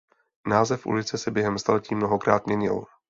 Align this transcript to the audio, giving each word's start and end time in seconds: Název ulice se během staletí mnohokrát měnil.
Název 0.47 0.85
ulice 0.85 1.17
se 1.17 1.31
během 1.31 1.57
staletí 1.59 1.95
mnohokrát 1.95 2.45
měnil. 2.47 2.83